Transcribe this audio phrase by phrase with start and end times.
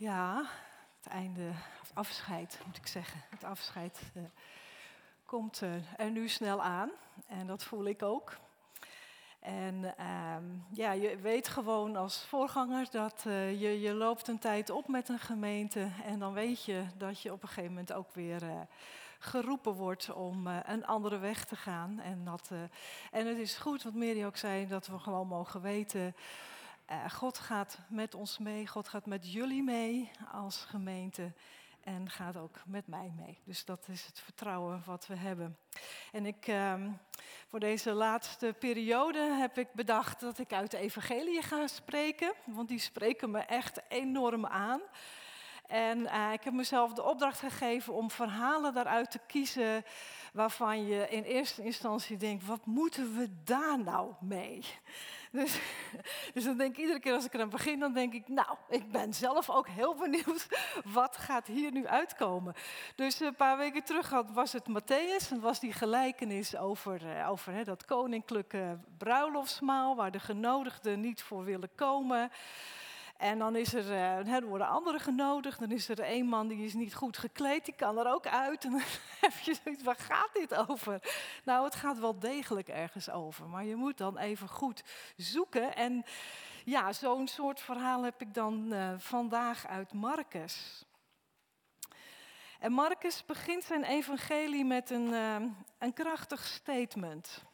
[0.00, 0.44] Ja,
[0.96, 1.42] het einde,
[1.80, 3.20] het afscheid moet ik zeggen.
[3.30, 4.22] Het afscheid uh,
[5.24, 6.90] komt uh, er nu snel aan
[7.26, 8.36] en dat voel ik ook.
[9.40, 14.70] En ehm, ja, je weet gewoon als voorganger dat uh, je, je loopt een tijd
[14.70, 18.10] op met een gemeente en dan weet je dat je op een gegeven moment ook
[18.12, 18.42] weer
[19.18, 22.00] geroepen wordt om een andere weg te gaan.
[22.00, 22.50] En, dat,
[23.10, 26.14] en het is goed, wat Mary ook zei, dat we gewoon mogen weten
[27.08, 31.32] God gaat met ons mee, God gaat met jullie mee als gemeente
[31.80, 33.38] en gaat ook met mij mee.
[33.44, 35.58] Dus dat is het vertrouwen wat we hebben.
[36.12, 36.98] En ik, um,
[37.48, 42.68] voor deze laatste periode heb ik bedacht dat ik uit de evangelie ga spreken, want
[42.68, 44.80] die spreken me echt enorm aan.
[45.66, 49.84] En uh, ik heb mezelf de opdracht gegeven om verhalen daaruit te kiezen
[50.32, 54.64] waarvan je in eerste instantie denkt, wat moeten we daar nou mee?
[55.38, 55.60] Dus,
[56.34, 58.56] dus dan denk ik iedere keer als ik er aan begin, dan denk ik, nou,
[58.68, 60.46] ik ben zelf ook heel benieuwd,
[60.84, 62.54] wat gaat hier nu uitkomen?
[62.94, 67.52] Dus een paar weken terug was het Matthäus, en was die gelijkenis over, eh, over
[67.52, 72.30] hè, dat koninklijke bruiloftsmaal, waar de genodigden niet voor willen komen.
[73.20, 75.58] En dan is er, uh, er worden anderen genodigd.
[75.58, 78.64] Dan is er een man die is niet goed gekleed, die kan er ook uit.
[78.64, 78.80] En dan
[79.20, 81.00] heb je zoiets, waar gaat dit over?
[81.44, 83.48] Nou, het gaat wel degelijk ergens over.
[83.48, 84.82] Maar je moet dan even goed
[85.16, 85.76] zoeken.
[85.76, 86.04] En
[86.64, 90.84] ja, zo'n soort verhaal heb ik dan uh, vandaag uit Marcus.
[92.58, 95.36] En Marcus begint zijn evangelie met een, uh,
[95.78, 97.44] een krachtig statement.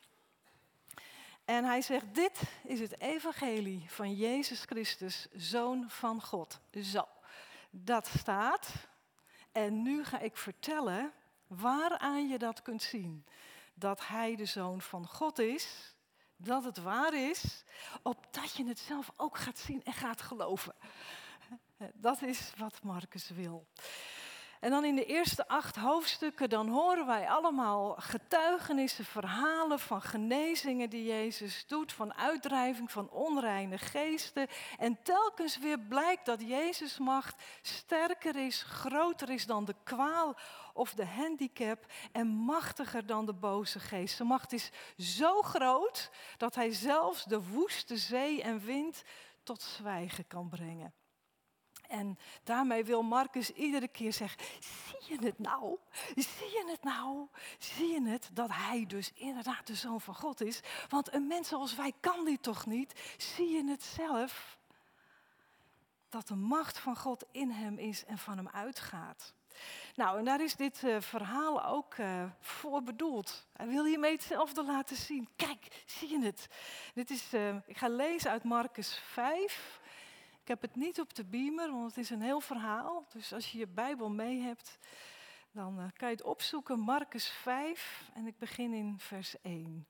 [1.47, 6.61] En hij zegt, dit is het evangelie van Jezus Christus, Zoon van God.
[6.83, 7.09] Zo,
[7.71, 8.69] dat staat.
[9.53, 11.13] En nu ga ik vertellen
[11.47, 13.27] waaraan je dat kunt zien.
[13.75, 15.95] Dat hij de Zoon van God is,
[16.37, 17.65] dat het waar is,
[18.03, 20.75] opdat je het zelf ook gaat zien en gaat geloven.
[21.95, 23.67] Dat is wat Marcus wil.
[24.67, 30.91] En dan in de eerste acht hoofdstukken, dan horen wij allemaal getuigenissen, verhalen van genezingen
[30.91, 34.47] die Jezus doet, van uitdrijving van onreine geesten.
[34.79, 40.37] En telkens weer blijkt dat Jezus' macht sterker is, groter is dan de kwaal
[40.73, 44.17] of de handicap en machtiger dan de boze geest.
[44.17, 49.03] Zijn macht is zo groot dat hij zelfs de woeste zee en wind
[49.43, 50.95] tot zwijgen kan brengen.
[51.89, 55.79] En daarmee wil Marcus iedere keer zeggen: Zie je het nou?
[56.15, 57.27] Zie je het nou?
[57.59, 60.61] Zie je het dat hij dus inderdaad de zoon van God is?
[60.89, 63.15] Want een mens zoals wij kan dit toch niet?
[63.17, 64.59] Zie je het zelf?
[66.09, 69.35] Dat de macht van God in hem is en van hem uitgaat.
[69.95, 73.47] Nou, en daar is dit uh, verhaal ook uh, voor bedoeld.
[73.53, 75.29] Hij wil hiermee hetzelfde laten zien.
[75.37, 76.49] Kijk, zie je het?
[76.95, 79.81] Dit is, uh, ik ga lezen uit Marcus 5.
[80.47, 83.07] Ik heb het niet op de beamer, want het is een heel verhaal.
[83.13, 84.79] Dus als je je Bijbel mee hebt,
[85.51, 86.79] dan uh, kan je het opzoeken.
[86.79, 89.87] Marcus 5 en ik begin in vers 1.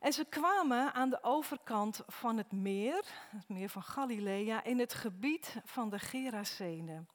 [0.00, 4.94] En ze kwamen aan de overkant van het meer, het meer van Galilea, in het
[4.94, 7.08] gebied van de Gerasenen.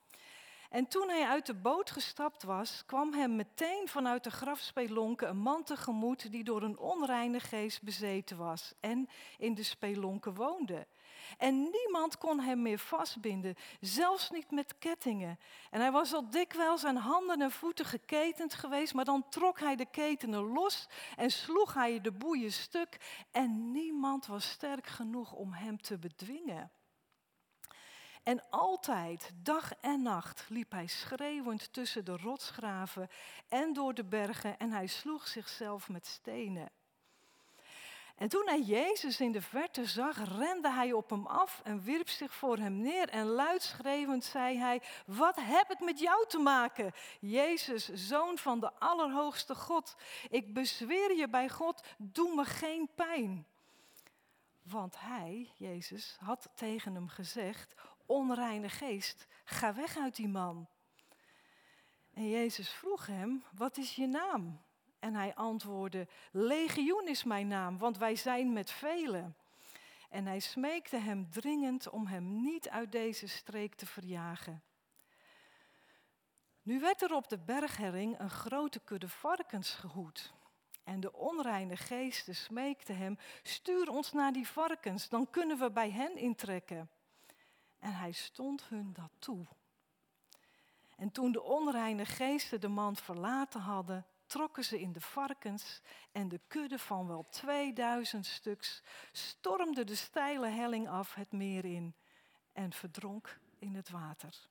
[0.69, 5.37] En toen hij uit de boot gestapt was, kwam hem meteen vanuit de grafspelonken een
[5.37, 10.87] man tegemoet die door een onreine geest bezeten was en in de spelonken woonde.
[11.37, 15.39] En niemand kon hem meer vastbinden, zelfs niet met kettingen.
[15.69, 19.75] En hij was al dikwijls aan handen en voeten geketend geweest, maar dan trok hij
[19.75, 22.97] de ketenen los en sloeg hij de boeien stuk.
[23.31, 26.71] En niemand was sterk genoeg om hem te bedwingen.
[28.27, 33.09] En altijd, dag en nacht, liep hij schreeuwend tussen de rotsgraven
[33.47, 36.69] en door de bergen en hij sloeg zichzelf met stenen.
[38.15, 42.09] En toen hij Jezus in de verte zag, rende hij op hem af en wierp
[42.09, 43.09] zich voor hem neer.
[43.09, 48.73] En luidschreeuwend zei hij: Wat heb ik met jou te maken, Jezus, zoon van de
[48.79, 49.95] Allerhoogste God?
[50.29, 53.45] Ik bezweer je bij God, doe me geen pijn.
[54.61, 57.75] Want hij, Jezus, had tegen hem gezegd:
[58.07, 60.67] Onreine geest, ga weg uit die man.
[62.13, 64.61] En Jezus vroeg hem: Wat is je naam?
[64.99, 69.35] En hij antwoordde, legioen is mijn naam, want wij zijn met velen.
[70.09, 74.63] En hij smeekte hem dringend om hem niet uit deze streek te verjagen.
[76.61, 80.33] Nu werd er op de berghering een grote kudde varkens gehoed.
[80.83, 85.91] En de onreine geesten smeekten hem, stuur ons naar die varkens, dan kunnen we bij
[85.91, 86.89] hen intrekken.
[87.79, 89.45] En hij stond hun dat toe.
[90.95, 95.81] En toen de onreine geesten de man verlaten hadden, trokken ze in de varkens
[96.11, 101.95] en de kudde van wel 2000 stuks stormde de steile helling af het meer in
[102.53, 104.49] en verdronk in het water.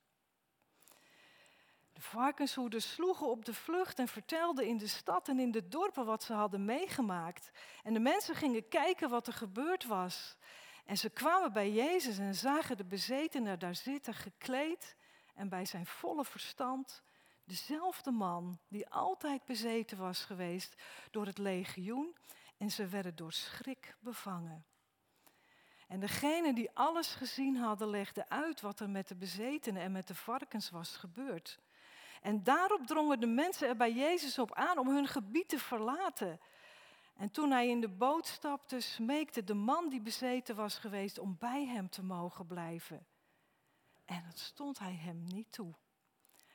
[1.93, 6.05] De varkenshoeders sloegen op de vlucht en vertelden in de stad en in de dorpen
[6.05, 7.51] wat ze hadden meegemaakt.
[7.83, 10.37] En de mensen gingen kijken wat er gebeurd was.
[10.87, 14.95] En ze kwamen bij Jezus en zagen de bezetene daar zitten, gekleed
[15.33, 17.01] en bij zijn volle verstand.
[17.43, 20.75] Dezelfde man die altijd bezeten was geweest
[21.11, 22.15] door het legioen
[22.57, 24.65] en ze werden door schrik bevangen.
[25.87, 30.07] En degenen die alles gezien hadden, legden uit wat er met de bezetenen en met
[30.07, 31.59] de varkens was gebeurd.
[32.21, 36.39] En daarop drongen de mensen er bij Jezus op aan om hun gebied te verlaten.
[37.17, 41.35] En toen hij in de boot stapte, smeekte de man die bezeten was geweest om
[41.39, 43.05] bij hem te mogen blijven.
[44.05, 45.73] En dat stond hij hem niet toe.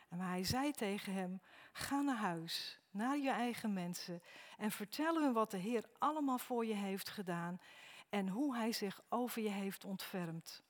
[0.08, 1.40] En hij zei tegen hem:
[1.72, 4.22] Ga naar huis, naar je eigen mensen
[4.58, 7.60] en vertel hun wat de Heer allemaal voor je heeft gedaan
[8.08, 10.62] en hoe hij zich over je heeft ontfermd.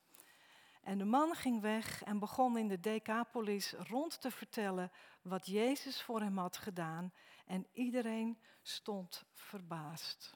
[0.83, 4.93] En de man ging weg en begon in de Decapolis rond te vertellen
[5.23, 7.13] wat Jezus voor hem had gedaan.
[7.47, 10.35] En iedereen stond verbaasd.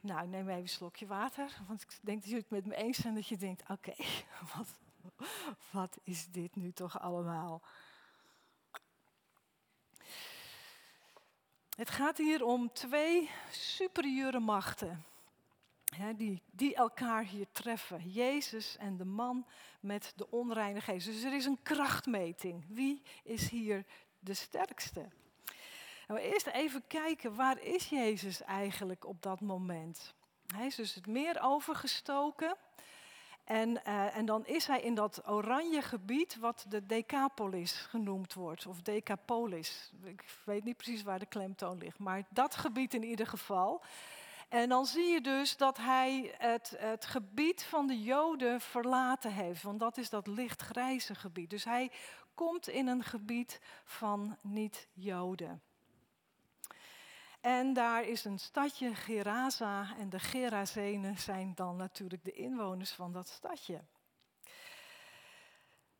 [0.00, 2.98] Nou, neem even een slokje water, want ik denk dat jullie het met me eens
[2.98, 3.94] zijn dat je denkt, oké,
[4.56, 4.78] wat,
[5.70, 7.62] wat is dit nu toch allemaal?
[11.76, 15.04] Het gaat hier om twee superieure machten
[16.16, 18.10] die, die elkaar hier treffen.
[18.10, 19.46] Jezus en de man
[19.80, 21.06] met de onreine geest.
[21.06, 22.64] Dus er is een krachtmeting.
[22.68, 23.84] Wie is hier
[24.18, 25.08] de sterkste?
[26.06, 30.14] Nou, eerst even kijken, waar is Jezus eigenlijk op dat moment?
[30.54, 32.56] Hij is dus het meer overgestoken.
[33.44, 38.66] En, uh, en dan is hij in dat oranje gebied wat de Decapolis genoemd wordt,
[38.66, 39.92] of Decapolis.
[40.04, 43.82] Ik weet niet precies waar de klemtoon ligt, maar dat gebied in ieder geval.
[44.52, 49.62] En dan zie je dus dat hij het, het gebied van de Joden verlaten heeft,
[49.62, 51.50] want dat is dat lichtgrijze gebied.
[51.50, 51.90] Dus hij
[52.34, 55.62] komt in een gebied van niet-Joden.
[57.40, 63.12] En daar is een stadje Gerasa en de Gerazenen zijn dan natuurlijk de inwoners van
[63.12, 63.84] dat stadje.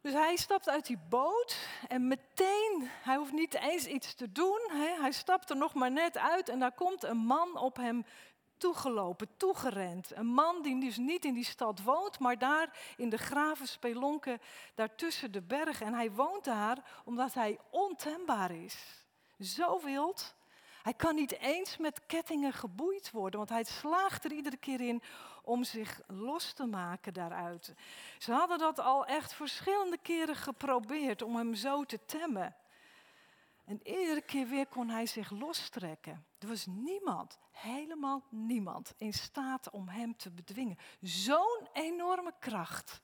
[0.01, 4.61] Dus hij stapt uit die boot en meteen, hij hoeft niet eens iets te doen,
[5.01, 8.05] hij stapt er nog maar net uit en daar komt een man op hem
[8.63, 10.17] toegelopen, toegerend.
[10.17, 14.41] Een man die dus niet in die stad woont, maar daar in de graven spelonken,
[14.75, 15.87] daartussen de bergen.
[15.87, 19.05] En hij woont daar omdat hij ontembaar is.
[19.39, 20.35] Zo wild.
[20.83, 25.03] Hij kan niet eens met kettingen geboeid worden, want hij slaagt er iedere keer in
[25.43, 27.75] om zich los te maken daaruit.
[28.19, 32.57] Ze hadden dat al echt verschillende keren geprobeerd om hem zo te temmen.
[33.65, 36.27] En iedere keer weer kon hij zich lostrekken.
[36.39, 40.79] Er was niemand, helemaal niemand, in staat om hem te bedwingen.
[41.01, 43.03] Zo'n enorme kracht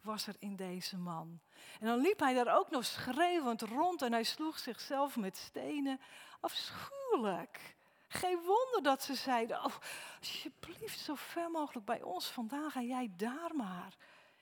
[0.00, 1.40] was er in deze man.
[1.80, 6.00] En dan liep hij daar ook nog schreeuwend rond en hij sloeg zichzelf met stenen.
[6.40, 7.76] Afschuwelijk.
[8.08, 9.74] Geen wonder dat ze zeiden, oh,
[10.18, 13.96] alsjeblieft zo ver mogelijk bij ons vandaan ga jij daar maar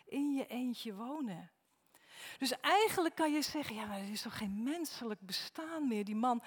[0.04, 1.50] in je eentje wonen.
[2.38, 6.04] Dus eigenlijk kan je zeggen, ja, maar er is toch geen menselijk bestaan meer.
[6.04, 6.42] Die man,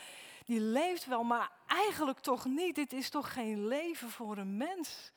[0.45, 2.75] die leeft wel, maar eigenlijk toch niet.
[2.75, 5.11] Dit is toch geen leven voor een mens.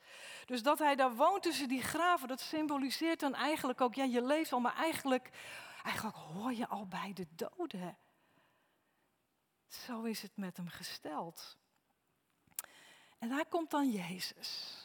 [0.45, 4.21] Dus dat hij daar woont tussen die graven, dat symboliseert dan eigenlijk ook, ja, je
[4.21, 5.29] leeft al, maar eigenlijk,
[5.83, 7.97] eigenlijk hoor je al bij de doden.
[9.67, 11.57] Zo is het met hem gesteld.
[13.19, 14.77] En daar komt dan Jezus.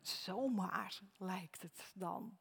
[0.00, 2.38] Zomaar lijkt het dan.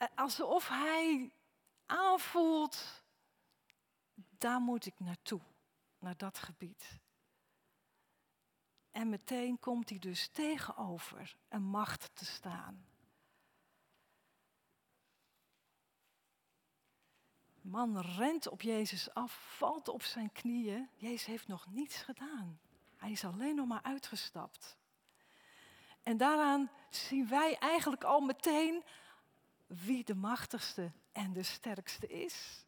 [0.00, 1.32] Eh, alsof hij
[1.86, 3.02] aanvoelt,
[4.14, 5.40] daar moet ik naartoe,
[5.98, 6.98] naar dat gebied.
[8.90, 12.86] En meteen komt hij dus tegenover een macht te staan.
[17.54, 20.90] De man rent op Jezus af, valt op zijn knieën.
[20.96, 22.60] Jezus heeft nog niets gedaan.
[22.96, 24.78] Hij is alleen nog maar uitgestapt.
[26.02, 28.84] En daaraan zien wij eigenlijk al meteen
[29.84, 32.64] wie de machtigste en de sterkste is.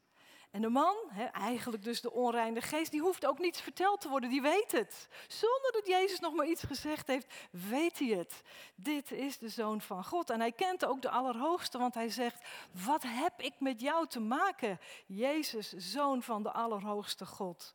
[0.51, 0.97] En de man,
[1.33, 5.09] eigenlijk dus de onreine geest, die hoeft ook niets verteld te worden, die weet het.
[5.29, 8.43] Zonder dat Jezus nog maar iets gezegd heeft, weet hij het.
[8.75, 10.31] Dit is de zoon van God.
[10.31, 12.45] En hij kent ook de Allerhoogste, want hij zegt,
[12.85, 17.75] wat heb ik met jou te maken, Jezus, zoon van de Allerhoogste God.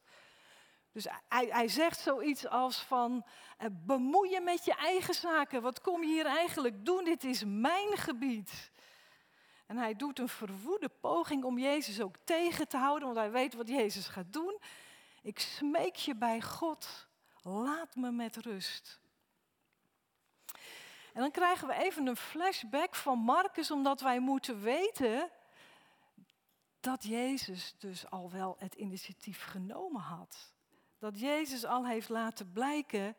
[0.92, 3.26] Dus hij, hij zegt zoiets als van,
[3.58, 7.44] eh, bemoei je met je eigen zaken, wat kom je hier eigenlijk doen, dit is
[7.46, 8.72] mijn gebied.
[9.68, 13.54] En hij doet een verwoede poging om Jezus ook tegen te houden, want hij weet
[13.54, 14.60] wat Jezus gaat doen.
[15.22, 17.08] Ik smeek je bij God,
[17.42, 19.00] laat me met rust.
[21.14, 25.30] En dan krijgen we even een flashback van Marcus, omdat wij moeten weten
[26.80, 30.54] dat Jezus dus al wel het initiatief genomen had.
[31.00, 33.16] Dat Jezus al heeft laten blijken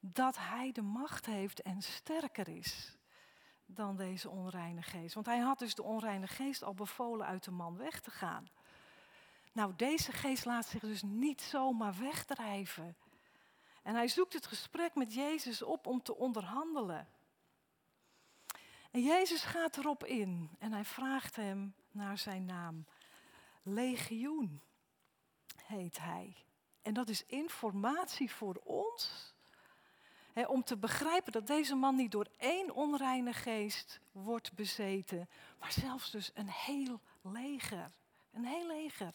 [0.00, 2.93] dat hij de macht heeft en sterker is
[3.76, 5.14] dan deze onreine geest.
[5.14, 8.48] Want hij had dus de onreine geest al bevolen uit de man weg te gaan.
[9.52, 12.96] Nou, deze geest laat zich dus niet zomaar wegdrijven.
[13.82, 17.08] En hij zoekt het gesprek met Jezus op om te onderhandelen.
[18.90, 22.86] En Jezus gaat erop in en hij vraagt hem naar zijn naam.
[23.62, 24.62] Legioen
[25.64, 26.36] heet hij.
[26.82, 29.33] En dat is informatie voor ons.
[30.46, 36.10] Om te begrijpen dat deze man niet door één onreine geest wordt bezeten, maar zelfs
[36.10, 37.90] dus een heel leger.
[38.32, 39.14] Een heel leger.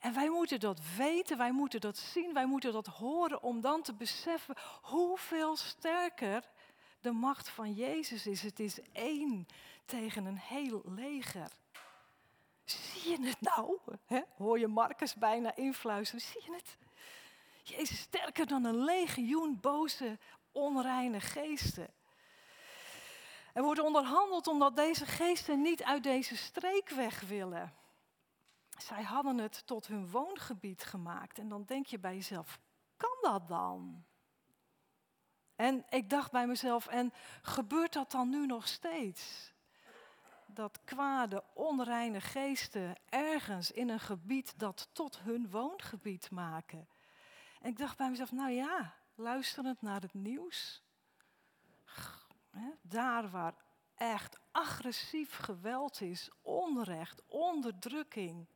[0.00, 3.82] En wij moeten dat weten, wij moeten dat zien, wij moeten dat horen om dan
[3.82, 6.44] te beseffen hoeveel sterker
[7.00, 8.42] de macht van Jezus is.
[8.42, 9.46] Het is één
[9.84, 11.50] tegen een heel leger.
[12.64, 13.78] Zie je het nou?
[14.36, 16.20] Hoor je Marcus bijna influisteren?
[16.20, 16.76] Zie je het?
[17.68, 20.18] Jezus sterker dan een legioen boze,
[20.52, 21.88] onreine geesten.
[23.52, 27.74] Er wordt onderhandeld omdat deze geesten niet uit deze streek weg willen.
[28.78, 31.38] Zij hadden het tot hun woongebied gemaakt.
[31.38, 32.58] En dan denk je bij jezelf,
[32.96, 34.04] kan dat dan?
[35.56, 39.52] En ik dacht bij mezelf, en gebeurt dat dan nu nog steeds?
[40.46, 46.88] Dat kwade, onreine geesten ergens in een gebied dat tot hun woongebied maken.
[47.60, 50.82] En ik dacht bij mezelf, nou ja, luisterend naar het nieuws.
[52.82, 53.54] Daar waar
[53.94, 58.46] echt agressief geweld is, onrecht, onderdrukking,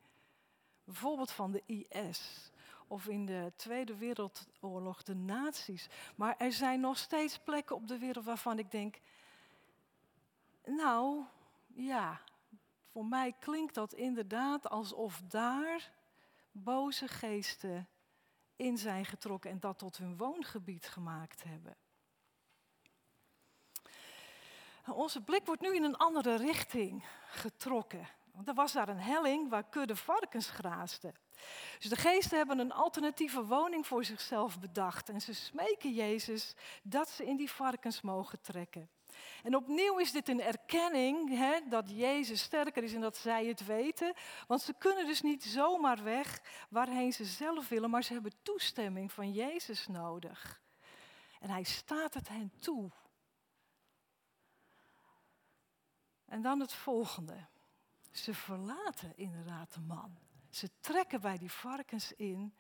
[0.85, 2.51] bijvoorbeeld van de IS
[2.87, 5.89] of in de Tweede Wereldoorlog de nazi's.
[6.17, 9.01] Maar er zijn nog steeds plekken op de wereld waarvan ik denk,
[10.65, 11.25] nou
[11.67, 12.21] ja,
[12.91, 15.93] voor mij klinkt dat inderdaad alsof daar
[16.51, 17.89] boze geesten
[18.57, 21.77] in zijn getrokken en dat tot hun woongebied gemaakt hebben.
[24.87, 28.09] Onze blik wordt nu in een andere richting getrokken.
[28.33, 31.15] Want er was daar een helling waar kudde varkens graasden.
[31.79, 35.09] Dus de geesten hebben een alternatieve woning voor zichzelf bedacht.
[35.09, 38.91] En ze smeken Jezus dat ze in die varkens mogen trekken.
[39.43, 43.67] En opnieuw is dit een erkenning hè, dat Jezus sterker is en dat zij het
[43.67, 44.15] weten.
[44.47, 49.13] Want ze kunnen dus niet zomaar weg waarheen ze zelf willen, maar ze hebben toestemming
[49.13, 50.61] van Jezus nodig.
[51.41, 52.91] En hij staat het hen toe.
[56.25, 57.47] En dan het volgende.
[58.11, 60.19] Ze verlaten inderdaad de man.
[60.51, 62.55] Ze trekken bij die varkens in.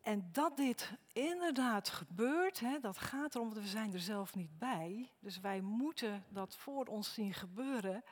[0.00, 4.58] En dat dit inderdaad gebeurt, hè, dat gaat erom, want we zijn er zelf niet
[4.58, 5.10] bij.
[5.20, 8.04] Dus wij moeten dat voor ons zien gebeuren.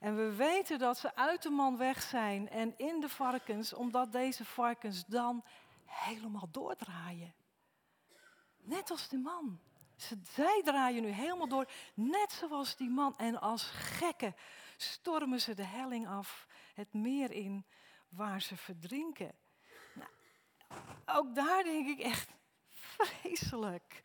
[0.00, 4.12] En we weten dat ze uit de man weg zijn en in de varkens, omdat
[4.12, 5.44] deze varkens dan
[5.84, 7.34] helemaal doordraaien.
[8.56, 9.60] Net als de man.
[10.22, 13.16] Zij draaien nu helemaal door, net zoals die man.
[13.16, 14.34] En als gekken
[14.76, 17.66] stormen ze de helling af, het meer in,
[18.08, 19.34] waar ze verdrinken.
[21.06, 22.30] Ook daar denk ik echt
[22.70, 24.02] vreselijk.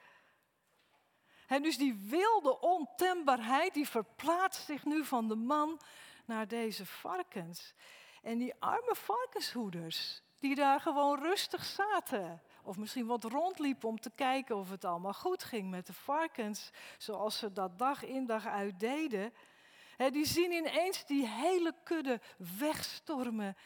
[1.47, 5.81] En dus die wilde ontembaarheid, die verplaatst zich nu van de man
[6.25, 7.73] naar deze varkens.
[8.21, 12.41] En die arme varkenshoeders, die daar gewoon rustig zaten.
[12.63, 16.69] Of misschien wat rondliepen om te kijken of het allemaal goed ging met de varkens.
[16.97, 19.33] Zoals ze dat dag in dag uit deden
[20.07, 22.21] die zien ineens die hele kudde
[22.57, 23.57] wegstormen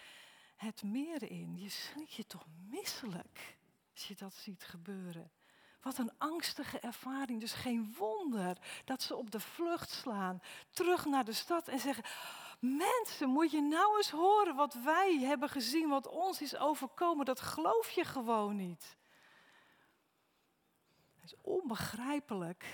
[0.63, 1.58] het meer in.
[1.58, 3.58] Je schrik je toch misselijk
[3.93, 5.32] als je dat ziet gebeuren.
[5.82, 7.39] Wat een angstige ervaring.
[7.39, 10.41] Dus geen wonder dat ze op de vlucht slaan,
[10.72, 12.03] terug naar de stad en zeggen:
[12.60, 17.25] Mensen, moet je nou eens horen wat wij hebben gezien, wat ons is overkomen.
[17.25, 18.98] Dat geloof je gewoon niet.
[21.15, 22.65] Het is onbegrijpelijk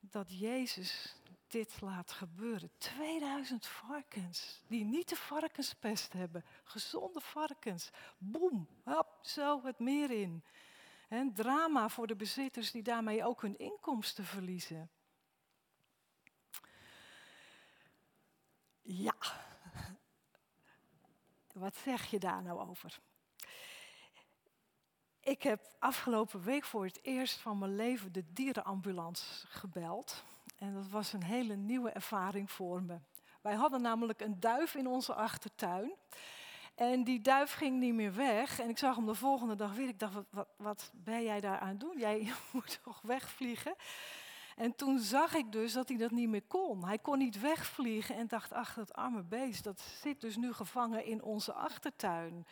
[0.00, 1.16] dat Jezus
[1.48, 2.70] dit laat gebeuren.
[2.78, 6.44] 2000 varkens die niet de varkenspest hebben.
[6.64, 7.90] Gezonde varkens.
[8.18, 8.68] Boem,
[9.22, 10.44] zo het meer in.
[11.08, 14.90] En drama voor de bezitters die daarmee ook hun inkomsten verliezen.
[18.82, 19.14] Ja,
[21.52, 23.00] wat zeg je daar nou over?
[25.20, 30.24] Ik heb afgelopen week voor het eerst van mijn leven de dierenambulance gebeld.
[30.58, 32.98] En dat was een hele nieuwe ervaring voor me.
[33.40, 35.92] Wij hadden namelijk een duif in onze achtertuin.
[36.74, 38.60] En die duif ging niet meer weg.
[38.60, 39.88] En ik zag hem de volgende dag weer.
[39.88, 41.98] Ik dacht, wat, wat, ben jij daar aan doen?
[41.98, 43.74] Jij moet toch wegvliegen?
[44.56, 46.84] En toen zag ik dus dat hij dat niet meer kon.
[46.84, 51.04] Hij kon niet wegvliegen en dacht, ach, dat arme beest, dat zit dus nu gevangen
[51.04, 52.46] in onze achtertuin.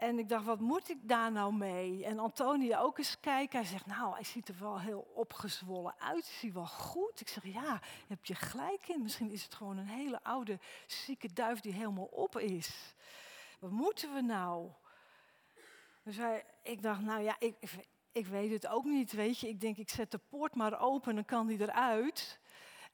[0.00, 2.04] En ik dacht, wat moet ik daar nou mee?
[2.04, 3.58] En Antonia ook eens kijken.
[3.58, 6.24] Hij zegt, nou, hij ziet er wel heel opgezwollen uit.
[6.24, 7.20] Is hij wel goed?
[7.20, 9.02] Ik zeg, ja, heb je gelijk in.
[9.02, 12.94] Misschien is het gewoon een hele oude, zieke duif die helemaal op is.
[13.58, 14.70] Wat moeten we nou?
[16.02, 17.56] Dus hij, ik dacht, nou ja, ik,
[18.12, 19.48] ik weet het ook niet, weet je.
[19.48, 22.40] Ik denk, ik zet de poort maar open, dan kan die eruit.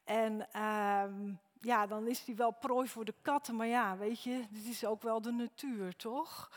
[0.04, 3.56] En ehm, ja, dan is die wel prooi voor de katten.
[3.56, 6.50] Maar ja, weet je, dit is ook wel de natuur, toch?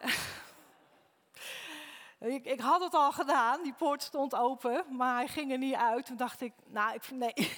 [2.34, 5.74] ik, ik, had het al gedaan, die poort stond open, maar hij ging er niet
[5.74, 6.06] uit.
[6.06, 7.34] Toen dacht ik, nou, ik vind, nee,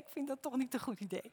[0.00, 1.30] ik vind dat toch niet een goed idee.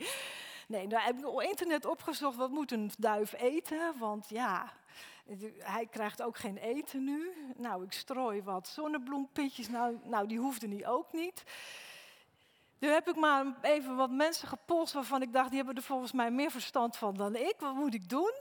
[0.68, 3.98] Nee, daar heb ik op internet opgezocht, wat moet een duif eten?
[3.98, 4.74] Want ja,
[5.58, 7.34] hij krijgt ook geen eten nu.
[7.56, 9.70] Nou, ik strooi wat zonnebloempitjes.
[9.70, 11.44] Nou, nou die hoefde niet ook niet.
[12.82, 16.12] Nu heb ik maar even wat mensen gepolst waarvan ik dacht, die hebben er volgens
[16.12, 17.56] mij meer verstand van dan ik.
[17.60, 18.34] Wat moet ik doen?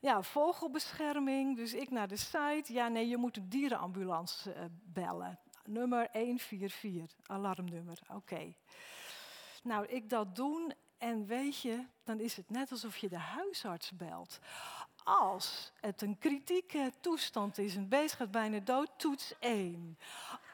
[0.00, 1.56] Ja, vogelbescherming.
[1.56, 2.72] Dus ik naar de site.
[2.72, 5.38] Ja, nee, je moet een dierenambulance uh, bellen.
[5.64, 7.98] Nummer 144, alarmnummer.
[8.14, 8.54] Oké.
[9.62, 13.92] Nou, ik dat doen en weet je, dan is het net alsof je de huisarts
[13.92, 14.38] belt.
[15.04, 19.98] Als het een kritieke toestand is, een beest gaat bijna dood, toets 1.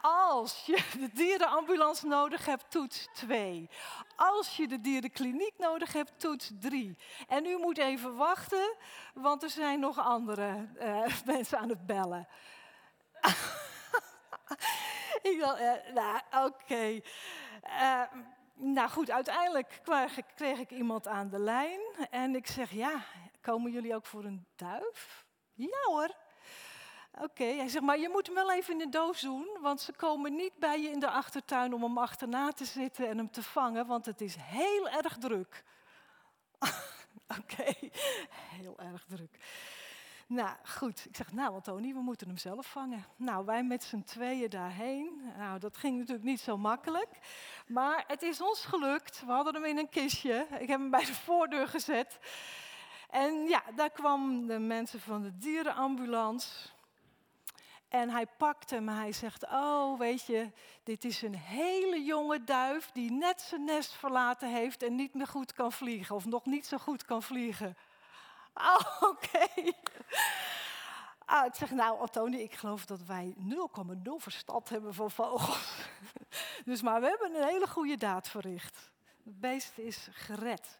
[0.01, 3.69] Als je de dierenambulance nodig hebt, toets 2.
[4.17, 6.97] Als je de dierenkliniek nodig hebt, toets 3.
[7.29, 8.75] En u moet even wachten,
[9.15, 12.29] want er zijn nog andere uh, mensen aan het bellen.
[15.31, 16.45] ik dacht, uh, nou, oké.
[16.45, 17.05] Okay.
[17.65, 18.09] Uh, eh,
[18.55, 19.81] nou goed, uiteindelijk
[20.35, 23.05] kreeg ik, iemand aan de lijn en ik zeg, ja,
[23.47, 25.27] komen jullie ook voor een duif?
[25.55, 26.15] Ja hoor.
[27.13, 29.93] Oké, hij zegt, maar je moet hem wel even in de doos doen, want ze
[29.93, 33.43] komen niet bij je in de achtertuin om hem achterna te zitten en hem te
[33.43, 35.65] vangen, want het is heel erg druk.
[37.39, 37.75] Oké,
[38.31, 39.39] heel erg druk.
[40.29, 41.05] Nou, goed.
[41.09, 43.05] Ik zeg, nou, Tony, we moeten hem zelf vangen.
[43.17, 45.33] Nou, wij met z'n tweeën daarheen.
[45.37, 47.09] Nou, dat ging natuurlijk niet zo makkelijk.
[47.67, 49.23] Maar het is ons gelukt.
[49.27, 50.47] We hadden hem in een kistje.
[50.59, 52.19] Ik heb hem bij de voordeur gezet.
[53.17, 56.69] En ja, daar kwam de mensen van de dierenambulance.
[57.89, 60.51] En hij pakte hem hij zegt, oh weet je,
[60.83, 65.27] dit is een hele jonge duif die net zijn nest verlaten heeft en niet meer
[65.27, 66.15] goed kan vliegen.
[66.15, 67.77] Of nog niet zo goed kan vliegen.
[68.55, 69.73] Oh, oké.
[71.25, 73.43] Ah, ik zeg, nou, Antoni, ik geloof dat wij 0,0
[74.17, 75.89] verstand hebben van vogels.
[76.65, 78.91] dus, maar we hebben een hele goede daad verricht.
[79.25, 80.79] Het beest is gered.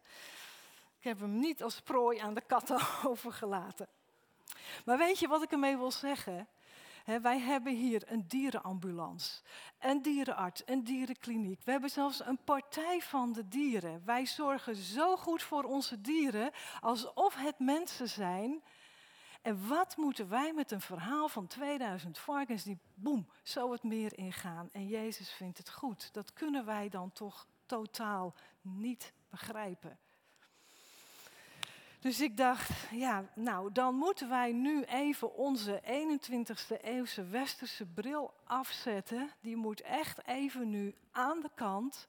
[1.07, 2.79] Heb hem niet als prooi aan de katten
[3.11, 3.87] overgelaten.
[4.85, 6.47] Maar weet je wat ik ermee wil zeggen?
[7.21, 9.41] wij hebben hier een dierenambulance,
[9.79, 11.61] een dierenarts, een dierenkliniek.
[11.63, 14.01] We hebben zelfs een partij van de dieren.
[14.05, 18.63] Wij zorgen zo goed voor onze dieren alsof het mensen zijn.
[19.41, 24.17] En wat moeten wij met een verhaal van 2000 varkens die boem zo het meer
[24.17, 26.13] ingaan en Jezus vindt het goed?
[26.13, 29.99] Dat kunnen wij dan toch totaal niet begrijpen.
[31.99, 38.33] Dus ik dacht, ja, nou, dan moeten wij nu even onze 21ste eeuwse westerse bril
[38.43, 39.29] afzetten.
[39.41, 42.07] Die moet echt even nu aan de kant.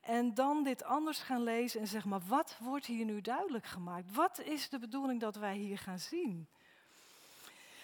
[0.00, 4.14] En dan dit anders gaan lezen en zeg maar, wat wordt hier nu duidelijk gemaakt?
[4.14, 6.46] Wat is de bedoeling dat wij hier gaan zien?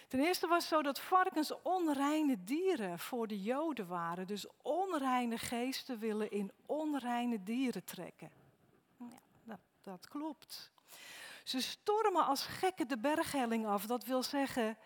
[0.09, 4.27] Ten eerste was het zo dat varkens onreine dieren voor de Joden waren.
[4.27, 8.31] Dus onreine geesten willen in onreine dieren trekken.
[8.97, 10.71] Ja, dat, dat klopt.
[11.51, 13.87] Ze stormen als gekken de berghelling af.
[13.87, 14.79] Dat wil zeggen,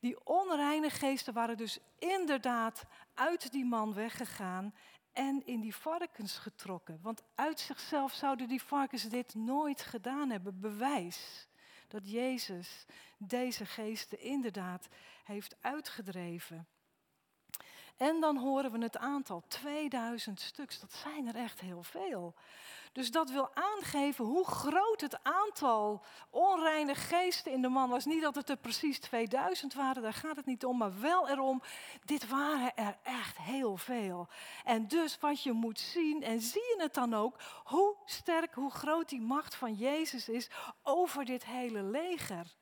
[0.00, 4.74] die onreine geesten waren dus inderdaad uit die man weggegaan
[5.12, 6.98] en in die varkens getrokken.
[7.02, 10.60] Want uit zichzelf zouden die varkens dit nooit gedaan hebben.
[10.60, 11.48] Bewijs
[11.88, 12.86] dat Jezus
[13.18, 14.88] deze geesten inderdaad
[15.24, 16.68] heeft uitgedreven.
[18.00, 20.80] En dan horen we het aantal, 2000 stuks.
[20.80, 22.34] Dat zijn er echt heel veel.
[22.92, 28.04] Dus dat wil aangeven hoe groot het aantal onreine geesten in de man was.
[28.04, 31.62] Niet dat het er precies 2000 waren, daar gaat het niet om, maar wel erom,
[32.04, 34.28] dit waren er echt heel veel.
[34.64, 38.70] En dus wat je moet zien, en zie je het dan ook, hoe sterk, hoe
[38.70, 40.50] groot die macht van Jezus is
[40.82, 42.54] over dit hele leger.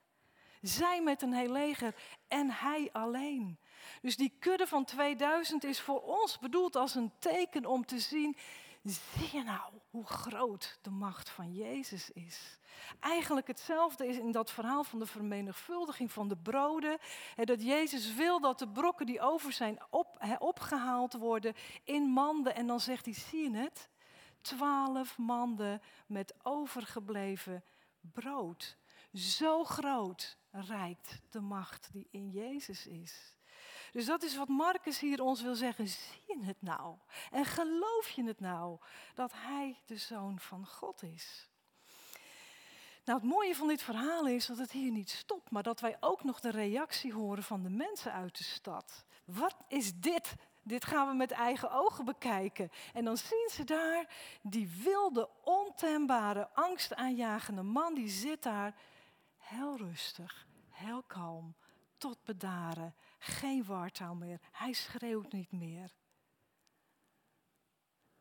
[0.61, 1.95] Zij met een heel leger
[2.29, 3.59] en hij alleen.
[4.03, 8.37] Dus die kudde van 2000 is voor ons bedoeld als een teken om te zien,
[8.89, 12.59] Zie je nou hoe groot de macht van Jezus is?
[13.01, 16.99] Eigenlijk hetzelfde is in dat verhaal van de vermenigvuldiging van de broden.
[17.37, 22.55] dat Jezus wil dat de brokken die over zijn op, opgehaald worden in manden.
[22.55, 23.89] En dan zegt hij, zie je het?
[24.41, 27.65] Twaalf manden met overgebleven
[28.01, 28.77] brood.
[29.13, 33.38] Zo groot reikt de macht die in Jezus is.
[33.93, 35.89] Dus dat is wat Marcus hier ons wil zeggen.
[35.89, 36.97] Zie je het nou?
[37.31, 38.79] En geloof je het nou
[39.15, 41.49] dat hij de zoon van God is?
[43.09, 45.97] Nou, het mooie van dit verhaal is dat het hier niet stopt, maar dat wij
[46.01, 49.05] ook nog de reactie horen van de mensen uit de stad.
[49.25, 50.35] Wat is dit?
[50.63, 52.71] Dit gaan we met eigen ogen bekijken.
[52.93, 58.75] En dan zien ze daar die wilde, ontembare, angstaanjagende man, die zit daar
[59.39, 61.55] heel rustig, heel kalm,
[61.99, 62.95] tot bedaren.
[63.19, 64.41] Geen wartaal meer.
[64.53, 65.95] Hij schreeuwt niet meer.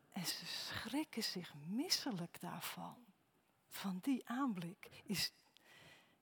[0.08, 3.06] En ze schrikken zich misselijk daarvan.
[3.68, 5.02] Van die aanblik.
[5.04, 5.32] Is,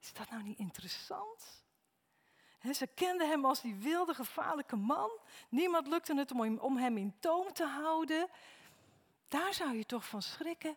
[0.00, 1.64] is dat nou niet interessant?
[2.74, 5.10] ze kenden hem als die wilde, gevaarlijke man.
[5.48, 8.28] Niemand lukte het om, om hem in toom te houden.
[9.28, 10.76] Daar zou je toch van schrikken.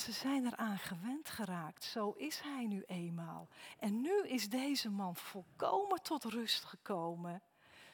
[0.00, 1.84] Ze zijn eraan gewend geraakt.
[1.84, 3.48] Zo is hij nu eenmaal.
[3.78, 7.42] En nu is deze man volkomen tot rust gekomen.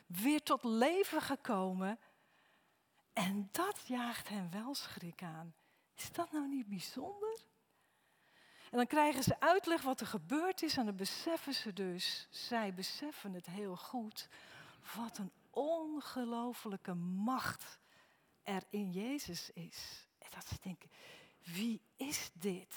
[0.07, 1.99] Weer tot leven gekomen.
[3.13, 5.55] En dat jaagt hem wel schrik aan.
[5.95, 7.39] Is dat nou niet bijzonder?
[8.71, 12.75] En dan krijgen ze uitleg wat er gebeurd is en dan beseffen ze dus, zij
[12.75, 14.29] beseffen het heel goed,
[14.95, 17.79] wat een ongelofelijke macht
[18.43, 20.07] er in Jezus is.
[20.19, 20.91] En dat ze denken,
[21.53, 22.77] wie is dit?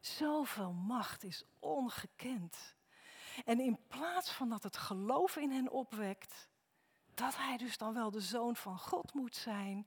[0.00, 2.74] Zoveel macht is ongekend.
[3.44, 6.48] En in plaats van dat het geloof in hen opwekt,
[7.14, 9.86] dat hij dus dan wel de zoon van God moet zijn.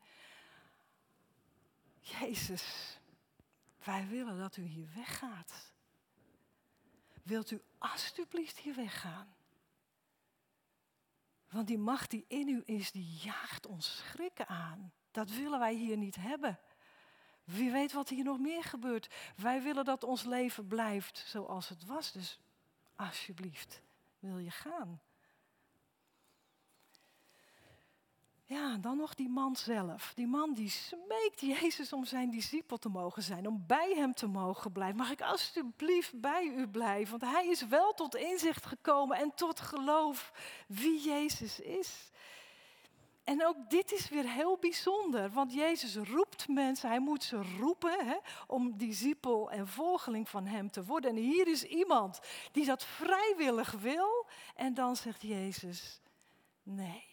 [1.99, 2.97] Jezus,
[3.83, 5.73] wij willen dat u hier weggaat.
[7.23, 9.35] Wilt u alstublieft hier weggaan?
[11.49, 14.93] Want die macht die in u is, die jaagt ons schrikken aan.
[15.11, 16.59] Dat willen wij hier niet hebben.
[17.47, 19.07] Wie weet wat hier nog meer gebeurt.
[19.35, 22.11] Wij willen dat ons leven blijft zoals het was.
[22.11, 22.39] Dus
[22.95, 23.81] alsjeblieft,
[24.19, 25.01] wil je gaan?
[28.43, 30.11] Ja, dan nog die man zelf.
[30.15, 34.27] Die man die smeekt Jezus om zijn discipel te mogen zijn, om bij hem te
[34.27, 34.97] mogen blijven.
[34.97, 37.19] Mag ik alsjeblieft bij u blijven?
[37.19, 40.31] Want hij is wel tot inzicht gekomen en tot geloof
[40.67, 42.09] wie Jezus is.
[43.27, 48.05] En ook dit is weer heel bijzonder, want Jezus roept mensen, hij moet ze roepen
[48.05, 51.09] hè, om discipel en volgeling van hem te worden.
[51.09, 52.19] En hier is iemand
[52.51, 56.01] die dat vrijwillig wil en dan zegt Jezus,
[56.63, 57.05] nee.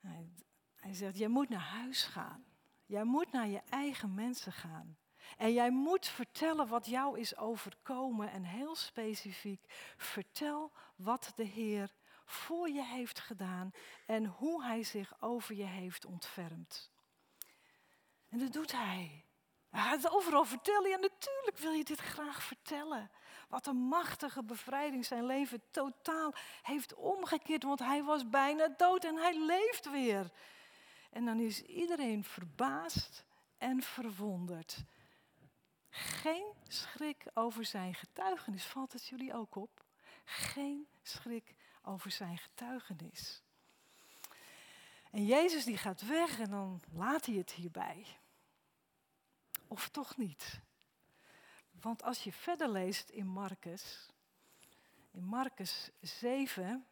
[0.00, 0.32] Hij,
[0.74, 2.44] hij zegt, jij moet naar huis gaan.
[2.86, 4.98] Jij moet naar je eigen mensen gaan.
[5.36, 11.98] En jij moet vertellen wat jou is overkomen en heel specifiek vertel wat de Heer
[12.30, 13.70] voor je heeft gedaan
[14.06, 16.90] en hoe Hij zich over je heeft ontfermd.
[18.28, 19.24] En dat doet Hij.
[19.72, 20.90] Gaat overal vertellen.
[20.90, 23.10] Ja, natuurlijk wil je dit graag vertellen.
[23.48, 27.62] Wat een machtige bevrijding zijn leven totaal heeft omgekeerd.
[27.62, 30.30] Want hij was bijna dood en hij leeft weer.
[31.10, 33.24] En dan is iedereen verbaasd
[33.58, 34.84] en verwonderd.
[35.90, 38.64] Geen schrik over zijn getuigenis.
[38.64, 39.84] Valt het jullie ook op?
[40.24, 43.42] Geen schrik over zijn getuigenis.
[45.10, 48.06] En Jezus die gaat weg en dan laat hij het hierbij.
[49.66, 50.60] Of toch niet?
[51.70, 54.08] Want als je verder leest in Marcus,
[55.10, 56.86] in Marcus 7,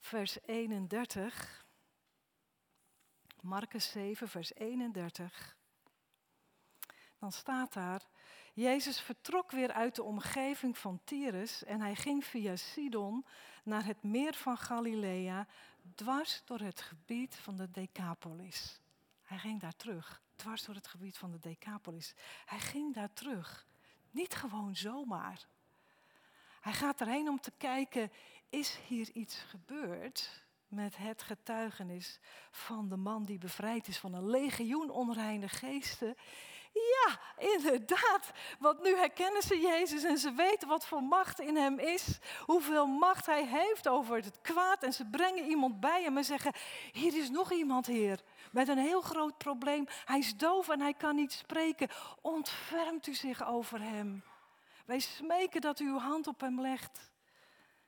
[0.00, 1.66] vers 31.
[3.40, 5.56] Marcus 7, vers 31.
[7.18, 8.02] Dan staat daar,
[8.54, 13.24] Jezus vertrok weer uit de omgeving van Tyrus en hij ging via Sidon
[13.64, 15.46] naar het meer van Galilea,
[15.94, 18.80] dwars door het gebied van de Decapolis.
[19.22, 22.14] Hij ging daar terug, dwars door het gebied van de Decapolis.
[22.44, 23.66] Hij ging daar terug,
[24.10, 25.46] niet gewoon zomaar.
[26.60, 28.12] Hij gaat erheen om te kijken,
[28.48, 32.18] is hier iets gebeurd met het getuigenis
[32.50, 36.16] van de man die bevrijd is van een legioen onreine geesten?
[36.74, 38.30] Ja, inderdaad.
[38.58, 42.18] Want nu herkennen ze Jezus en ze weten wat voor macht in hem is.
[42.40, 44.82] Hoeveel macht hij heeft over het kwaad.
[44.82, 46.52] En ze brengen iemand bij hem en zeggen:
[46.92, 48.20] Hier is nog iemand, Heer.
[48.52, 49.86] Met een heel groot probleem.
[50.04, 51.88] Hij is doof en hij kan niet spreken.
[52.20, 54.24] Ontfermt u zich over hem.
[54.86, 57.12] Wij smeken dat u uw hand op hem legt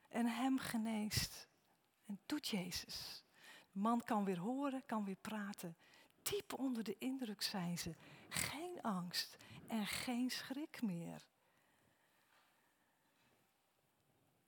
[0.09, 1.49] en hem geneest.
[2.07, 3.25] En doet Jezus.
[3.73, 5.77] man kan weer horen, kan weer praten.
[6.23, 7.95] Diep onder de indruk zijn ze.
[8.29, 9.37] Geen angst
[9.67, 11.23] en geen schrik meer.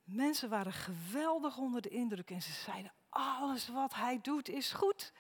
[0.05, 5.13] Mensen waren geweldig onder de indruk en ze zeiden: alles wat hij doet is goed.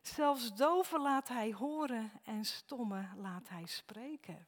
[0.00, 4.46] Zelfs doven laat hij horen en stommen laat hij spreken.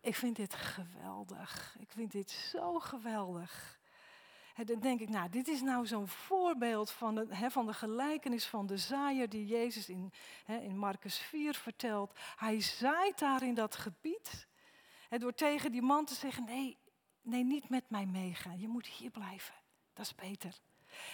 [0.00, 1.76] Ik vind dit geweldig.
[1.78, 3.77] Ik vind dit zo geweldig.
[4.64, 8.66] Dan denk ik, nou, dit is nou zo'n voorbeeld van de, van de gelijkenis van
[8.66, 10.12] de zaaier die Jezus in,
[10.46, 12.18] in Marcus 4 vertelt.
[12.36, 14.46] Hij zaait daar in dat gebied.
[15.08, 16.76] door tegen die man te zeggen, nee,
[17.22, 18.58] nee, niet met mij meegaan.
[18.58, 19.54] Je moet hier blijven.
[19.92, 20.60] Dat is beter.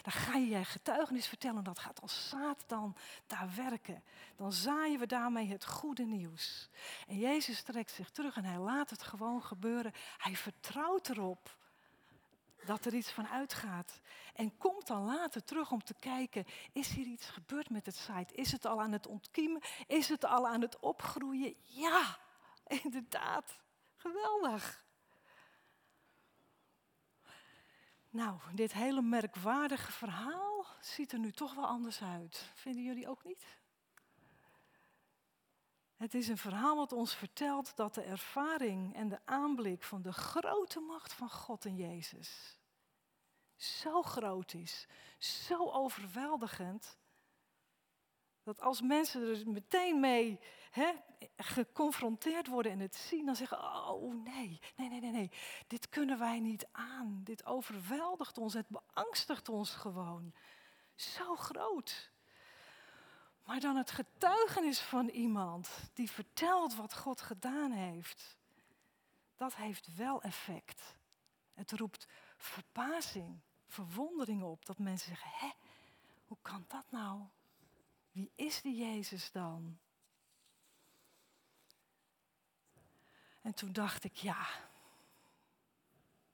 [0.03, 4.03] Dan ga je je getuigenis vertellen, dat gaat als zaad dan daar werken.
[4.37, 6.69] Dan zaaien we daarmee het goede nieuws.
[7.07, 9.93] En Jezus trekt zich terug en hij laat het gewoon gebeuren.
[10.19, 11.57] Hij vertrouwt erop
[12.67, 14.01] dat er iets van uitgaat.
[14.35, 18.35] En komt dan later terug om te kijken, is hier iets gebeurd met het site?
[18.35, 19.63] Is het al aan het ontkiemen?
[19.87, 21.55] Is het al aan het opgroeien?
[21.63, 22.19] Ja,
[22.83, 23.61] inderdaad.
[23.97, 24.85] Geweldig.
[28.11, 32.51] Nou, dit hele merkwaardige verhaal ziet er nu toch wel anders uit.
[32.55, 33.45] Vinden jullie ook niet?
[35.97, 40.13] Het is een verhaal wat ons vertelt dat de ervaring en de aanblik van de
[40.13, 42.59] grote macht van God en Jezus
[43.57, 44.87] zo groot is,
[45.19, 46.99] zo overweldigend,
[48.43, 50.41] dat als mensen er meteen mee
[51.37, 55.31] geconfronteerd worden en het zien, dan zeggen: Oh nee, nee, nee, nee, nee,
[55.67, 57.21] dit kunnen wij niet aan.
[57.25, 60.35] Dit overweldigt ons, het beangstigt ons gewoon.
[60.95, 62.13] Zo groot.
[63.45, 68.37] Maar dan het getuigenis van iemand die vertelt wat God gedaan heeft,
[69.37, 70.97] dat heeft wel effect.
[71.55, 74.67] Het roept verbazing, verwondering op.
[74.67, 75.51] Dat mensen zeggen, hè,
[76.27, 77.23] hoe kan dat nou?
[78.11, 79.79] Wie is die Jezus dan?
[83.41, 84.47] En toen dacht ik, ja,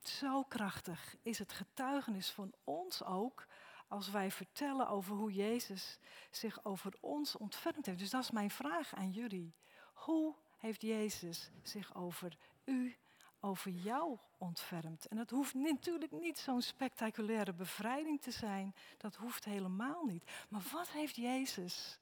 [0.02, 3.46] zo krachtig is het getuigenis van ons ook
[3.90, 5.98] als wij vertellen over hoe Jezus
[6.30, 7.98] zich over ons ontfermd heeft.
[7.98, 9.54] Dus dat is mijn vraag aan jullie.
[9.94, 12.96] Hoe heeft Jezus zich over u,
[13.40, 15.06] over jou ontfermd?
[15.06, 18.74] En dat hoeft natuurlijk niet zo'n spectaculaire bevrijding te zijn.
[18.96, 20.30] Dat hoeft helemaal niet.
[20.48, 22.00] Maar wat heeft Jezus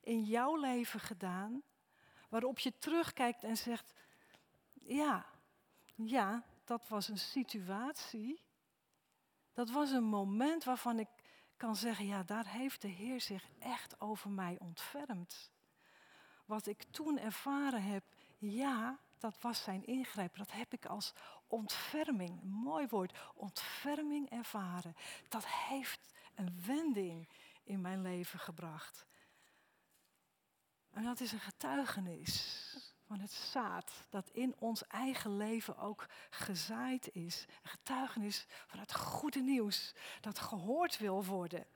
[0.00, 1.62] in jouw leven gedaan
[2.28, 3.92] waarop je terugkijkt en zegt,
[4.72, 5.26] ja,
[5.94, 8.42] ja, dat was een situatie.
[9.52, 11.08] Dat was een moment waarvan ik
[11.64, 15.50] kan zeggen, ja, daar heeft de Heer zich echt over mij ontfermd.
[16.44, 18.04] Wat ik toen ervaren heb,
[18.38, 20.38] ja, dat was zijn ingrijpen.
[20.38, 21.12] Dat heb ik als
[21.46, 24.96] ontferming, mooi woord, ontferming ervaren.
[25.28, 26.00] Dat heeft
[26.34, 27.28] een wending
[27.62, 29.06] in mijn leven gebracht.
[30.90, 32.83] En dat is een getuigenis
[33.14, 37.46] van het zaad dat in ons eigen leven ook gezaaid is.
[37.62, 41.66] Een getuigenis van het goede nieuws dat gehoord wil worden.